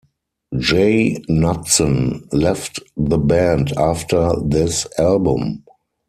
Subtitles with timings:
[0.57, 1.21] J.
[1.29, 5.63] Knutson left the band after this album.